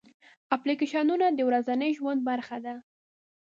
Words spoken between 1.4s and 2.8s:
ورځني ژوند برخه ده.